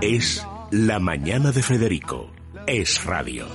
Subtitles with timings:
[0.00, 2.30] Es La Mañana de Federico.
[2.66, 3.46] Es radio.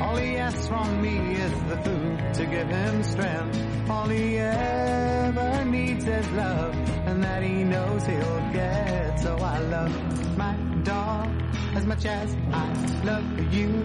[0.00, 3.90] All he asks from me is the food to give him strength.
[3.90, 6.74] All he ever needs is love,
[7.06, 9.20] and that he knows he'll get.
[9.20, 10.54] So I love my
[10.84, 11.28] dog
[11.74, 13.84] as much as I love you.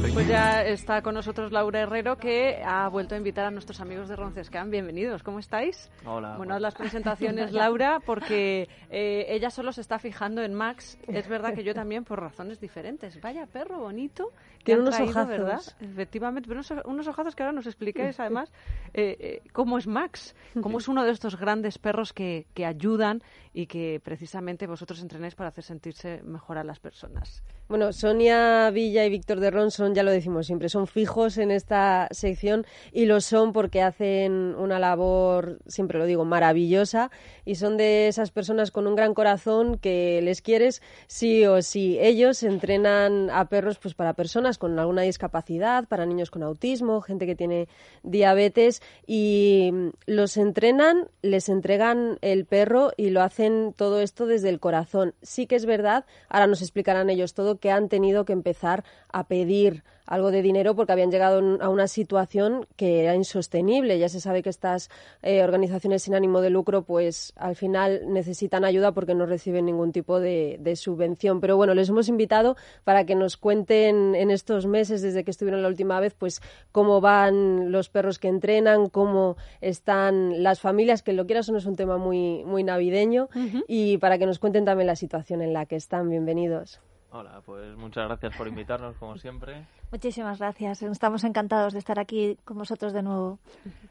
[0.00, 4.08] Pues ya está con nosotros Laura Herrero, que ha vuelto a invitar a nuestros amigos
[4.08, 4.70] de Roncescan.
[4.70, 5.90] Bienvenidos, ¿cómo estáis?
[6.04, 6.36] Hola.
[6.36, 10.98] Bueno, las presentaciones, Laura, porque eh, ella solo se está fijando en Max.
[11.06, 13.20] Es verdad que yo también, por razones diferentes.
[13.20, 14.32] Vaya perro bonito.
[14.64, 15.28] Tiene unos ojazos.
[15.28, 15.60] ¿verdad?
[15.80, 18.52] Efectivamente, pero unos, unos, ojazos que ahora nos expliquéis, además,
[18.94, 23.22] eh, eh, cómo es Max, cómo es uno de estos grandes perros que, que ayudan
[23.54, 27.42] y que precisamente vosotros entrenáis para hacer sentirse mejor a las personas.
[27.68, 29.50] Bueno, Sonia Villa y Víctor de
[29.94, 34.78] Ya lo decimos siempre, son fijos en esta sección y lo son porque hacen una
[34.78, 37.10] labor, siempre lo digo, maravillosa
[37.44, 41.98] y son de esas personas con un gran corazón que les quieres sí o sí.
[42.00, 47.26] Ellos entrenan a perros pues para personas con alguna discapacidad, para niños con autismo, gente
[47.26, 47.68] que tiene
[48.02, 49.72] diabetes y
[50.06, 55.14] los entrenan, les entregan el perro y lo hacen todo esto desde el corazón.
[55.22, 59.26] Sí que es verdad, ahora nos explicarán ellos todo que han tenido que empezar a
[59.26, 59.77] pedir
[60.08, 63.98] algo de dinero porque habían llegado a una situación que era insostenible.
[63.98, 64.90] Ya se sabe que estas
[65.22, 69.92] eh, organizaciones sin ánimo de lucro, pues al final necesitan ayuda porque no reciben ningún
[69.92, 71.40] tipo de, subvención.
[71.40, 75.62] Pero bueno, les hemos invitado para que nos cuenten en estos meses, desde que estuvieron
[75.62, 76.40] la última vez, pues
[76.72, 81.58] cómo van los perros que entrenan, cómo están las familias, que lo quieras o no
[81.58, 83.28] es un tema muy, muy navideño,
[83.66, 86.08] y para que nos cuenten también la situación en la que están.
[86.08, 86.80] Bienvenidos.
[87.10, 89.64] Hola, pues muchas gracias por invitarnos, como siempre.
[89.90, 90.82] Muchísimas gracias.
[90.82, 93.38] Estamos encantados de estar aquí con vosotros de nuevo.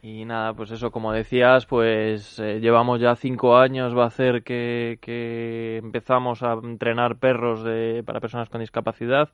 [0.03, 4.43] Y nada, pues eso, como decías, pues eh, llevamos ya cinco años, va a hacer
[4.43, 9.30] que, que empezamos a entrenar perros de, para personas con discapacidad.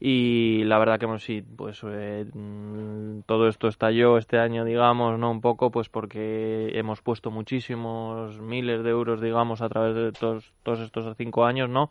[0.00, 5.16] Y la verdad que pues, sí, pues eh, mm, todo esto estalló este año, digamos,
[5.16, 10.10] no un poco, pues porque hemos puesto muchísimos miles de euros, digamos, a través de
[10.10, 11.88] todos, todos estos cinco años, ¿no?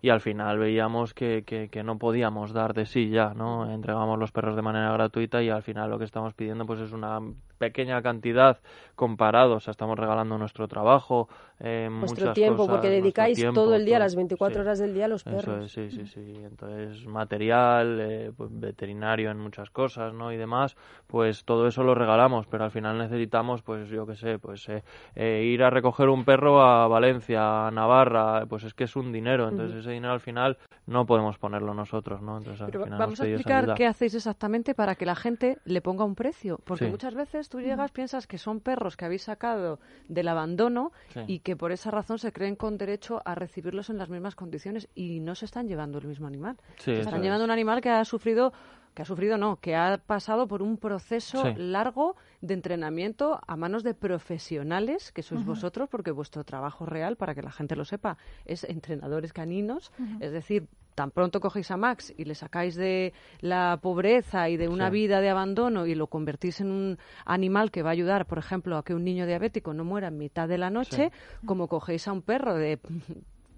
[0.00, 3.70] Y al final veíamos que, que, no podíamos dar de sí ya, ¿no?
[3.70, 6.92] Entregamos los perros de manera gratuita y al final lo que estamos pidiendo pues es
[6.92, 7.20] una
[7.58, 8.58] pequeña cantidad
[8.94, 11.28] comparado, o sea, estamos regalando nuestro trabajo,
[11.60, 15.24] eh, Vuestro tiempo, porque dedicáis todo el día, las 24 horas del día a los
[15.24, 15.70] perros.
[15.72, 16.34] sí, sí, sí.
[16.44, 20.32] Entonces, material, eh, pues, veterinario en muchas cosas, ¿no?
[20.32, 20.76] Y demás,
[21.08, 24.84] pues todo eso lo regalamos, pero al final necesitamos, pues yo qué sé, pues eh,
[25.16, 29.10] eh, ir a recoger un perro a Valencia, a Navarra, pues es que es un
[29.12, 32.38] dinero, entonces ese dinero al final no podemos ponerlo nosotros, ¿no?
[32.38, 36.04] Entonces, al final vamos a explicar qué hacéis exactamente para que la gente le ponga
[36.04, 39.78] un precio, porque muchas veces tú llegas, piensas que son perros que habéis sacado
[40.08, 40.92] del abandono
[41.26, 44.88] y que por esa razón se creen con derecho a recibirlos en las mismas condiciones
[44.94, 46.56] y no se están llevando el mismo animal.
[46.76, 48.52] se están llevando un animal que ha sufrido
[48.98, 53.84] que ha sufrido no, que ha pasado por un proceso largo de entrenamiento a manos
[53.84, 58.18] de profesionales, que sois vosotros, porque vuestro trabajo real, para que la gente lo sepa,
[58.44, 60.66] es entrenadores caninos, es decir,
[60.96, 65.20] tan pronto cogéis a Max y le sacáis de la pobreza y de una vida
[65.20, 68.82] de abandono y lo convertís en un animal que va a ayudar, por ejemplo, a
[68.82, 71.12] que un niño diabético no muera en mitad de la noche,
[71.46, 72.80] como cogéis a un perro de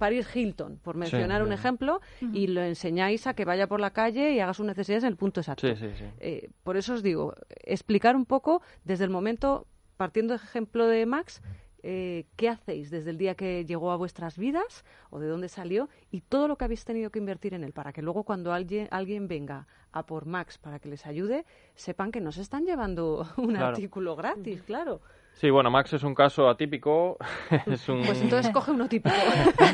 [0.01, 2.01] Paris Hilton, por mencionar un ejemplo,
[2.33, 5.17] y lo enseñáis a que vaya por la calle y haga sus necesidades en el
[5.17, 5.67] punto exacto.
[6.21, 7.35] Eh, por eso os digo,
[7.67, 9.67] explicar un poco desde el momento,
[9.99, 11.43] partiendo del ejemplo de Max,
[11.83, 15.91] eh, qué hacéis desde el día que llegó a vuestras vidas o de dónde salió
[16.11, 18.89] y todo lo que habéis tenido que invertir en él para que luego cuando alguien,
[18.91, 21.45] alguien venga a por Max para que les ayude,
[21.75, 25.03] sepan que no se están llevando un artículo gratis, claro.
[25.35, 27.17] Sí, bueno, Max es un caso atípico.
[27.67, 28.03] es un...
[28.03, 29.15] Pues entonces coge uno típico.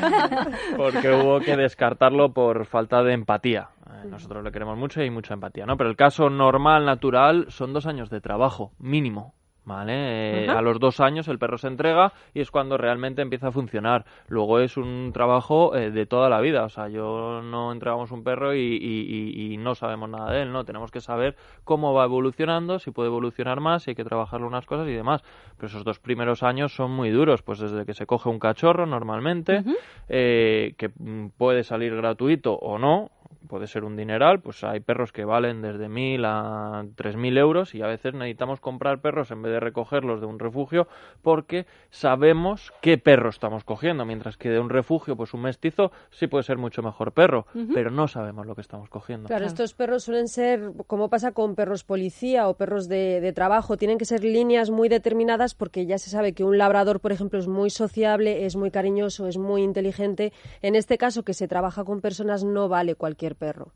[0.77, 3.69] Porque hubo que descartarlo por falta de empatía.
[3.85, 5.75] Eh, nosotros le queremos mucho y hay mucha empatía, ¿no?
[5.77, 9.33] Pero el caso normal, natural, son dos años de trabajo, mínimo.
[9.67, 10.45] ¿Vale?
[10.45, 13.51] Eh, a los dos años el perro se entrega y es cuando realmente empieza a
[13.51, 14.05] funcionar.
[14.29, 18.23] Luego es un trabajo eh, de toda la vida, o sea, yo no entregamos un
[18.23, 20.63] perro y, y, no sabemos nada de él, ¿no?
[20.63, 21.35] Tenemos que saber
[21.65, 25.23] cómo va evolucionando, si puede evolucionar más, si hay que trabajarle unas cosas y demás.
[25.57, 28.85] Pero esos dos primeros años son muy duros, pues desde que se coge un cachorro
[28.85, 29.63] normalmente,
[30.07, 33.09] eh, que mm, puede salir gratuito o no,
[33.47, 37.81] puede ser un dineral, pues hay perros que valen desde 1.000 a 3.000 euros y
[37.81, 40.87] a veces necesitamos comprar perros en vez de recogerlos de un refugio
[41.21, 46.27] porque sabemos qué perro estamos cogiendo, mientras que de un refugio, pues un mestizo sí
[46.27, 49.27] puede ser mucho mejor perro, pero no sabemos lo que estamos cogiendo.
[49.27, 53.77] Claro, estos perros suelen ser, como pasa con perros policía o perros de, de trabajo,
[53.77, 57.39] tienen que ser líneas muy determinadas porque ya se sabe que un labrador, por ejemplo,
[57.39, 60.33] es muy sociable, es muy cariñoso, es muy inteligente.
[60.61, 63.71] En este caso, que se trabaja con personas, no vale cualquier perro.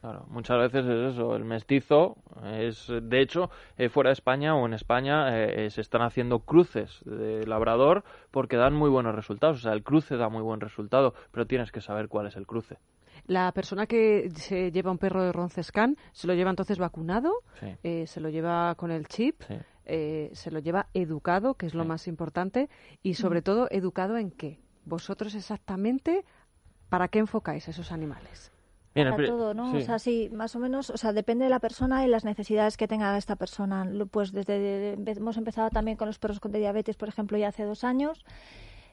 [0.00, 4.66] Claro, muchas veces es eso, el mestizo es, de hecho, eh, fuera de España o
[4.66, 9.58] en España eh, eh, se están haciendo cruces de labrador porque dan muy buenos resultados,
[9.58, 12.46] o sea, el cruce da muy buen resultado, pero tienes que saber cuál es el
[12.46, 12.78] cruce.
[13.26, 17.32] La persona que se lleva un perro de Roncescan se lo lleva entonces vacunado,
[17.80, 19.42] se lo lleva con el chip.
[19.84, 22.68] se lo lleva educado, que es lo más importante,
[23.02, 24.60] y sobre todo educado en qué.
[24.84, 26.24] Vosotros exactamente,
[26.88, 28.52] ¿para qué enfocáis a esos animales?
[28.96, 29.72] Para todo, ¿no?
[29.72, 32.76] O sea, sí, más o menos, o sea, depende de la persona y las necesidades
[32.76, 33.86] que tenga esta persona.
[34.10, 37.84] Pues desde hemos empezado también con los perros con diabetes, por ejemplo, ya hace dos
[37.84, 38.24] años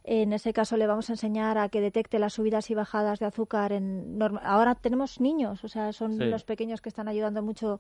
[0.05, 3.25] en ese caso le vamos a enseñar a que detecte las subidas y bajadas de
[3.25, 3.71] azúcar.
[3.71, 7.79] En Ahora tenemos niños, o sea, son los pequeños que están ayudando mucho.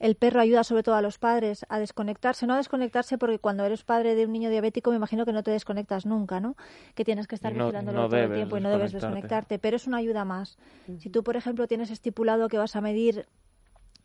[0.00, 3.64] El perro ayuda sobre todo a los padres a desconectarse, no a desconectarse porque cuando
[3.64, 6.56] eres padre de un niño diabético me imagino que no te desconectas nunca, ¿no?
[6.96, 9.98] Que tienes que estar vigilándolo todo el tiempo y no debes desconectarte, pero es una
[9.98, 10.58] ayuda más.
[10.98, 13.26] Si tú, por ejemplo, tienes estipulado que vas a medir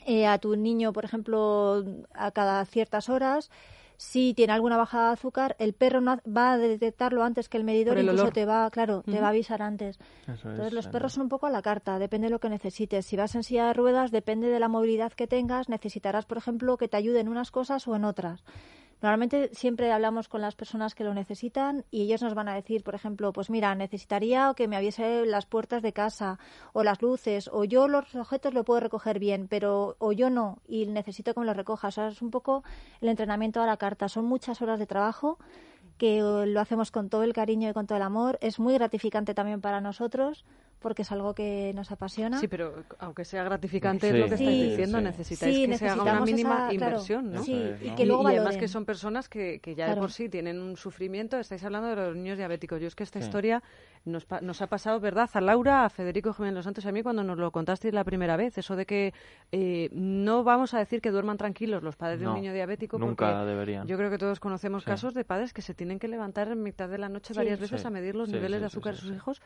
[0.06, 1.84] eh, a tu niño, por ejemplo,
[2.14, 3.50] a cada ciertas horas,
[3.98, 7.98] si tiene alguna bajada de azúcar, el perro va a detectarlo antes que el medidor,
[7.98, 9.98] incluso te va, claro, te va a avisar antes.
[10.28, 13.08] Entonces los perros son un poco a la carta, depende de lo que necesites.
[13.08, 16.78] Si vas en silla de ruedas, depende de la movilidad que tengas, necesitarás, por ejemplo,
[16.78, 18.44] que te ayude en unas cosas o en otras.
[19.02, 22.84] Normalmente siempre hablamos con las personas que lo necesitan y ellos nos van a decir,
[22.84, 26.40] por ejemplo, pues mira, necesitaría que me aviese las puertas de casa
[26.74, 30.58] o las luces o yo los objetos lo puedo recoger bien, pero o yo no
[30.68, 31.96] y necesito que me los recojas.
[32.00, 32.64] O es un poco
[33.00, 34.10] el entrenamiento a la carta.
[34.10, 35.38] Son muchas horas de trabajo
[36.00, 38.40] que lo hacemos con todo el cariño y con todo el amor.
[38.42, 40.44] Es muy gratificante también para nosotros
[40.80, 42.40] porque es algo que nos apasiona.
[42.40, 46.22] Sí, pero aunque sea gratificante, es lo que estáis diciendo, necesitáis que se haga una
[46.22, 47.44] mínima inversión, ¿no?
[47.44, 50.60] y, que luego y, además que son personas que, que ya de por sí tienen
[50.60, 51.40] un sufrimiento.
[51.40, 52.80] Estáis hablando de los niños diabéticos.
[52.80, 53.64] Yo es que esta historia
[54.08, 55.30] nos, nos, ha pasado, ¿verdad?
[55.34, 58.04] A Laura, a Federico Jiménez Los Santos y a mí cuando nos lo contasteis la
[58.04, 58.58] primera vez.
[58.58, 59.14] Eso de que
[59.52, 62.98] eh, no vamos a decir que duerman tranquilos los padres de un niño diabético.
[62.98, 63.88] Nunca deberían.
[63.88, 66.90] Yo creo que todos conocemos casos de padres que se tienen que levantar en mitad
[66.90, 69.42] de la noche varias veces a medir los niveles de azúcar de sus hijos.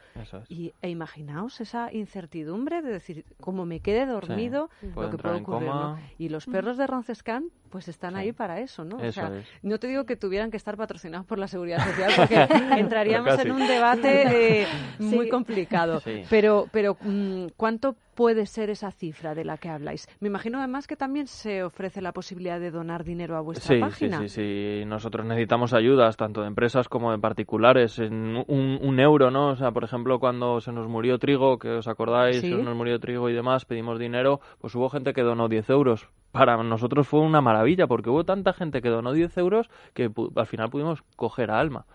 [0.50, 5.72] Y, e imaginaos esa incertidumbre de decir, como me quede dormido, lo que puede ocurrir.
[6.18, 8.98] Y los perros de Roncescan pues están ahí para eso, ¿no?
[8.98, 9.32] o sea,
[9.64, 12.48] no te digo que tuvieran que estar patrocinados por la Seguridad Social, porque
[12.78, 14.51] entraríamos en un debate eh,
[15.00, 16.02] muy complicado.
[16.30, 20.08] Pero, pero mm, ¿cuánto puede ser esa cifra de la que habláis?
[20.20, 24.20] Me imagino además que también se ofrece la posibilidad de donar dinero a vuestra página.
[24.22, 24.86] Sí, sí, sí.
[24.86, 28.00] Nosotros necesitamos ayudas, tanto de empresas como de particulares.
[28.00, 29.50] En un, euro, ¿no?
[29.50, 33.00] O sea, por ejemplo, cuando se nos murió Trigo, que os acordáis, se nos murió
[33.00, 37.20] Trigo y demás, pedimos dinero, pues hubo gente que donó 10 euros para nosotros fue
[37.20, 41.52] una maravilla porque hubo tanta gente que donó 10 euros que al final pudimos coger
[41.52, 41.86] a Alma,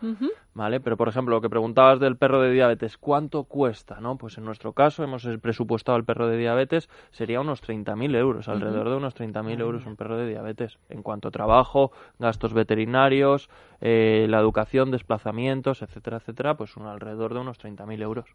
[0.54, 0.80] ¿vale?
[0.80, 4.16] Pero, por ejemplo, lo que preguntabas del perro de diabetes, ¿cuánto cuesta, no?
[4.16, 8.90] Pues en nuestro caso hemos presupuestado el perro de diabetes, sería unos 30.000 euros, alrededor
[8.90, 13.48] de unos 30.000 euros un perro de diabetes, en cuanto a trabajo, gastos veterinarios,
[13.80, 18.28] eh, la educación, desplazamientos, etcétera, etcétera, pues un, alrededor de unos 30.000 euros.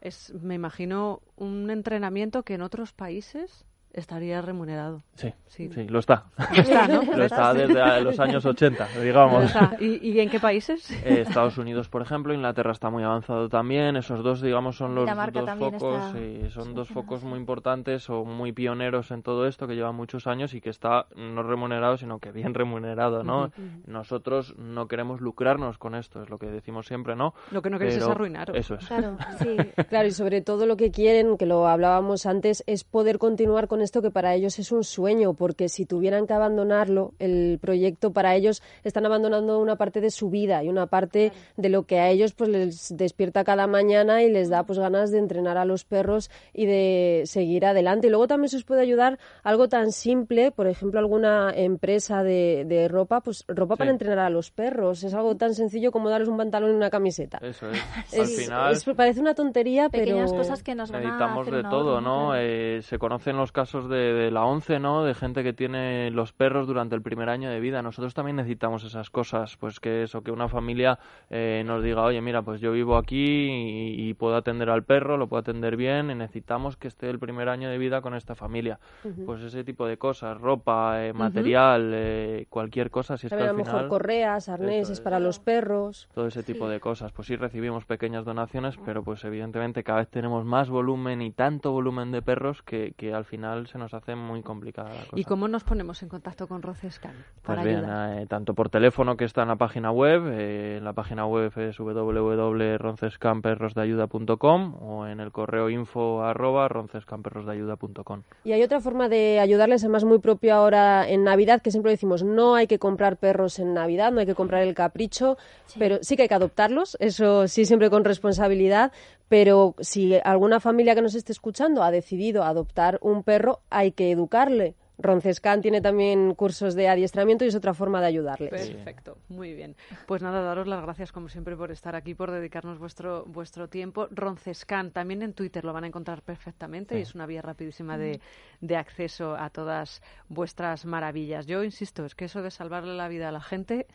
[0.00, 3.66] Es, me imagino, un entrenamiento que en otros países
[3.98, 5.02] estaría remunerado.
[5.14, 6.26] Sí, sí, sí, lo está.
[7.16, 9.52] Lo está, desde los años 80, digamos.
[9.80, 10.88] ¿Y, en qué países?
[11.08, 13.96] Eh, Estados Unidos, por ejemplo, Inglaterra está muy avanzado también.
[13.96, 18.52] Esos dos, digamos, son los dos focos, y son dos focos muy importantes o muy
[18.52, 22.32] pioneros en todo esto que llevan muchos años y que está no remunerado, sino que
[22.32, 23.52] bien remunerado, ¿no?
[23.86, 27.32] Nosotros no queremos lucrarnos con esto, es lo que decimos siempre, ¿no?
[27.50, 28.56] Lo que no queréis es arruinaros.
[28.56, 28.86] Eso es.
[28.86, 29.56] Claro, sí.
[29.88, 33.80] claro, y sobre todo lo que quieren, que lo hablábamos antes, es poder continuar con
[33.88, 38.34] esto que para ellos es un sueño, porque si tuvieran que abandonarlo, el proyecto para
[38.34, 42.10] ellos están abandonando una parte de su vida y una parte de lo que a
[42.10, 45.84] ellos pues les despierta cada mañana y les da pues ganas de entrenar a los
[45.84, 48.06] perros y de seguir adelante.
[48.06, 52.88] Y luego también se os puede ayudar algo tan simple, por ejemplo, alguna empresa de,
[52.90, 55.02] ropa, pues ropa para entrenar a los perros.
[55.02, 57.38] Es algo tan sencillo como darles un pantalón y una camiseta.
[57.40, 57.82] Eso es.
[58.18, 62.34] Al final parece una tontería, Pequeñas cosas que nos van necesitamos de todo, ¿no?
[62.36, 65.04] Eh, se conocen los casos casos de, la ONCE, ¿no?
[65.04, 67.82] De gente que tiene los perros durante el primer año de vida.
[67.82, 70.98] Nosotros también necesitamos esas cosas, pues que eso, que una familia
[71.28, 75.26] eh, nos diga, oye, mira, pues yo vivo aquí y, puedo atender al perro, lo
[75.26, 78.78] puedo atender bien, y necesitamos que esté el primer año de vida con esta familia.
[79.26, 83.50] Pues ese tipo de cosas, ropa, eh, material, eh, cualquier cosa, si es que al
[83.50, 86.08] a lo mejor correas, arneses para los perros.
[86.14, 87.12] Todo ese tipo de cosas.
[87.12, 91.70] Pues sí recibimos pequeñas donaciones, pero pues evidentemente cada vez tenemos más volumen y tanto
[91.70, 95.18] volumen de perros que, que al final se nos hace muy complicada la cosa.
[95.18, 97.14] ¿Y cómo nos ponemos en contacto con Roncescan?
[97.42, 100.92] Pues bien, eh, tanto por teléfono que está en la página web, eh, en la
[100.92, 108.22] página web es www.roncescanperrosdeayuda.com o en el correo info arroba roncescanperrosdeayuda.com.
[108.44, 112.22] Y hay otra forma de ayudarles, además muy propio ahora en Navidad, que siempre decimos,
[112.22, 115.36] no hay que comprar perros en Navidad, no hay que comprar el capricho,
[115.78, 118.92] pero sí que hay que adoptarlos, eso sí siempre con responsabilidad,
[119.28, 124.10] pero si alguna familia que nos esté escuchando ha decidido adoptar un perro, hay que
[124.10, 124.74] educarle.
[124.98, 128.50] Roncescan tiene también cursos de adiestramiento y es otra forma de ayudarles.
[128.50, 129.76] Perfecto, muy bien.
[130.06, 134.08] Pues nada, daros las gracias como siempre por estar aquí, por dedicarnos vuestro vuestro tiempo.
[134.10, 138.20] Roncescan también en Twitter lo van a encontrar perfectamente y es una vía rapidísima de,
[138.60, 141.46] de, acceso a todas vuestras maravillas.
[141.46, 143.86] Yo insisto, es que eso de salvarle la vida a la gente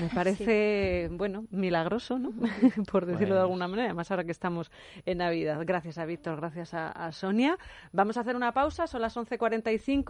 [0.00, 2.32] me parece, bueno, milagroso, ¿no?
[2.90, 4.70] por decirlo de alguna manera, además ahora que estamos
[5.04, 5.60] en Navidad.
[5.64, 7.58] Gracias a Víctor, gracias a, a Sonia.
[7.92, 10.05] Vamos a hacer una pausa, son las 11.45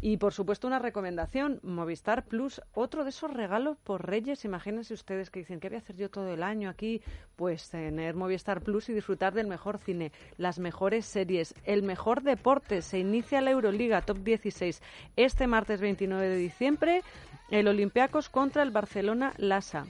[0.00, 4.44] y por supuesto una recomendación, Movistar Plus, otro de esos regalos por Reyes.
[4.44, 7.02] Imagínense ustedes que dicen, ¿qué voy a hacer yo todo el año aquí?
[7.36, 12.82] Pues tener Movistar Plus y disfrutar del mejor cine, las mejores series, el mejor deporte.
[12.82, 14.82] Se inicia la Euroliga Top 16
[15.16, 17.02] este martes 29 de diciembre.
[17.50, 19.86] El Olympiacos contra el Barcelona Lasa.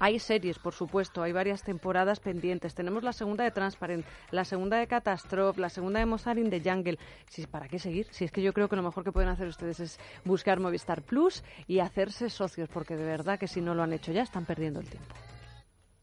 [0.00, 2.74] Hay series, por supuesto, hay varias temporadas pendientes.
[2.74, 6.60] Tenemos la segunda de Transparent, la segunda de Catastrophe, la segunda de Mozart in the
[6.60, 6.98] Jungle.
[7.28, 8.06] Si, ¿Para qué seguir?
[8.10, 11.02] Si es que yo creo que lo mejor que pueden hacer ustedes es buscar Movistar
[11.02, 14.44] Plus y hacerse socios, porque de verdad que si no lo han hecho ya están
[14.44, 15.14] perdiendo el tiempo.